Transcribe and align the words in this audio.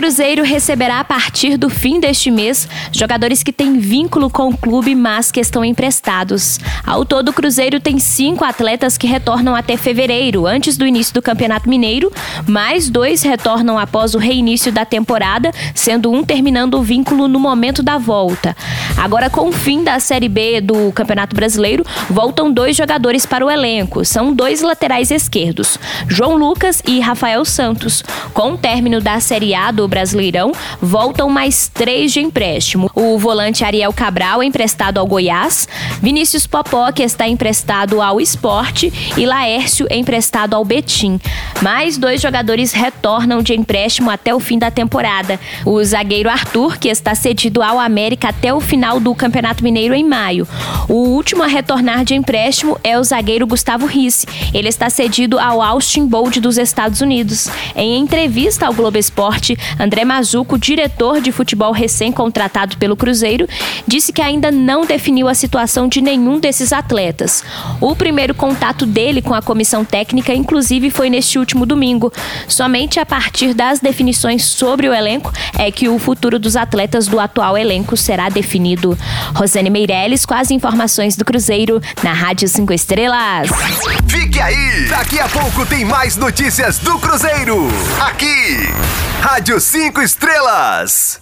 Cruzeiro 0.00 0.42
receberá 0.42 0.98
a 0.98 1.04
partir 1.04 1.58
do 1.58 1.68
fim 1.68 2.00
deste 2.00 2.30
mês 2.30 2.66
jogadores 2.90 3.42
que 3.42 3.52
têm 3.52 3.78
vínculo 3.78 4.30
com 4.30 4.48
o 4.48 4.56
clube, 4.56 4.94
mas 4.94 5.30
que 5.30 5.38
estão 5.38 5.62
emprestados. 5.62 6.58
Ao 6.86 7.04
todo, 7.04 7.28
o 7.28 7.32
Cruzeiro 7.34 7.78
tem 7.78 7.98
cinco 7.98 8.42
atletas 8.42 8.96
que 8.96 9.06
retornam 9.06 9.54
até 9.54 9.76
fevereiro, 9.76 10.46
antes 10.46 10.78
do 10.78 10.86
início 10.86 11.12
do 11.12 11.20
Campeonato 11.20 11.68
Mineiro, 11.68 12.10
mais 12.48 12.88
dois 12.88 13.22
retornam 13.22 13.78
após 13.78 14.14
o 14.14 14.18
reinício 14.18 14.72
da 14.72 14.86
temporada, 14.86 15.52
sendo 15.74 16.10
um 16.10 16.24
terminando 16.24 16.78
o 16.78 16.82
vínculo 16.82 17.28
no 17.28 17.38
momento 17.38 17.82
da 17.82 17.98
volta. 17.98 18.56
Agora, 18.96 19.28
com 19.28 19.50
o 19.50 19.52
fim 19.52 19.84
da 19.84 20.00
Série 20.00 20.30
B 20.30 20.62
do 20.62 20.90
Campeonato 20.92 21.36
Brasileiro, 21.36 21.84
voltam 22.08 22.50
dois 22.50 22.74
jogadores 22.74 23.26
para 23.26 23.44
o 23.44 23.50
elenco. 23.50 24.02
São 24.02 24.32
dois 24.32 24.62
laterais 24.62 25.10
esquerdos, 25.10 25.78
João 26.08 26.36
Lucas 26.36 26.82
e 26.86 27.00
Rafael 27.00 27.44
Santos. 27.44 28.02
Com 28.32 28.52
o 28.52 28.58
término 28.58 28.98
da 28.98 29.20
Série 29.20 29.54
A 29.54 29.70
do 29.70 29.89
Brasileirão, 29.90 30.52
voltam 30.80 31.28
mais 31.28 31.68
três 31.68 32.12
de 32.12 32.20
empréstimo. 32.20 32.90
O 32.94 33.18
volante 33.18 33.64
Ariel 33.64 33.92
Cabral, 33.92 34.42
emprestado 34.42 34.98
ao 34.98 35.06
Goiás, 35.06 35.68
Vinícius 36.00 36.46
Popó, 36.46 36.90
que 36.92 37.02
está 37.02 37.28
emprestado 37.28 38.00
ao 38.00 38.20
Esporte, 38.20 38.92
e 39.16 39.26
Laércio, 39.26 39.86
emprestado 39.90 40.54
ao 40.54 40.64
Betim. 40.64 41.20
Mais 41.60 41.98
dois 41.98 42.22
jogadores 42.22 42.72
retornam 42.72 43.42
de 43.42 43.52
empréstimo 43.54 44.10
até 44.10 44.34
o 44.34 44.40
fim 44.40 44.58
da 44.58 44.70
temporada. 44.70 45.38
O 45.66 45.82
zagueiro 45.84 46.30
Arthur, 46.30 46.78
que 46.78 46.88
está 46.88 47.14
cedido 47.14 47.62
ao 47.62 47.78
América 47.78 48.28
até 48.28 48.54
o 48.54 48.60
final 48.60 49.00
do 49.00 49.14
Campeonato 49.14 49.62
Mineiro 49.62 49.94
em 49.94 50.04
maio. 50.04 50.48
O 50.88 50.94
último 50.94 51.42
a 51.42 51.46
retornar 51.46 52.04
de 52.04 52.14
empréstimo 52.14 52.78
é 52.82 52.98
o 52.98 53.04
zagueiro 53.04 53.46
Gustavo 53.46 53.86
Risse, 53.86 54.26
ele 54.54 54.68
está 54.68 54.88
cedido 54.88 55.38
ao 55.38 55.60
Austin 55.60 56.06
Bold 56.06 56.40
dos 56.40 56.56
Estados 56.56 57.00
Unidos. 57.00 57.48
Em 57.74 57.98
entrevista 57.98 58.66
ao 58.66 58.74
Globo 58.74 58.98
Esporte, 58.98 59.56
André 59.80 60.04
Mazuco, 60.04 60.58
diretor 60.58 61.22
de 61.22 61.32
futebol 61.32 61.72
recém-contratado 61.72 62.76
pelo 62.76 62.94
Cruzeiro, 62.94 63.48
disse 63.86 64.12
que 64.12 64.20
ainda 64.20 64.50
não 64.50 64.84
definiu 64.84 65.26
a 65.26 65.34
situação 65.34 65.88
de 65.88 66.02
nenhum 66.02 66.38
desses 66.38 66.70
atletas. 66.70 67.42
O 67.80 67.96
primeiro 67.96 68.34
contato 68.34 68.84
dele 68.84 69.22
com 69.22 69.32
a 69.32 69.40
comissão 69.40 69.82
técnica, 69.82 70.34
inclusive, 70.34 70.90
foi 70.90 71.08
neste 71.08 71.38
último 71.38 71.64
domingo. 71.64 72.12
Somente 72.46 73.00
a 73.00 73.06
partir 73.06 73.54
das 73.54 73.80
definições 73.80 74.44
sobre 74.44 74.86
o 74.86 74.92
elenco 74.92 75.32
é 75.58 75.70
que 75.70 75.88
o 75.88 75.98
futuro 75.98 76.38
dos 76.38 76.56
atletas 76.56 77.06
do 77.06 77.18
atual 77.18 77.56
elenco 77.56 77.96
será 77.96 78.28
definido. 78.28 78.98
Rosane 79.34 79.70
Meirelles 79.70 80.26
com 80.26 80.34
as 80.34 80.50
informações 80.50 81.16
do 81.16 81.24
Cruzeiro 81.24 81.80
na 82.02 82.12
Rádio 82.12 82.46
5 82.48 82.70
Estrelas. 82.74 83.48
Fique 84.06 84.38
aí! 84.38 84.88
Daqui 84.90 85.18
a 85.18 85.28
pouco 85.28 85.64
tem 85.64 85.86
mais 85.86 86.16
notícias 86.16 86.78
do 86.78 86.98
Cruzeiro. 86.98 87.68
Aqui, 88.00 88.68
Rádio 89.22 89.58
5 89.58 89.69
Estrelas. 90.02 91.20